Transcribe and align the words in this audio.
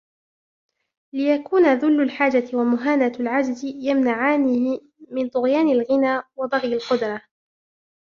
لِيَكُونَ 1.13 1.73
ذُلُّ 1.73 2.01
الْحَاجَةِ 2.03 2.57
وَمُهَانَةُ 2.57 3.13
الْعَجْزِ 3.19 3.63
يَمْنَعَانِهِ 3.63 4.79
مِنْ 5.11 5.29
طُغْيَانِ 5.29 5.69
الْغِنَى 5.69 6.21
وَبَغْيِ 6.35 6.73
الْقُدْرَةِ 6.73 7.21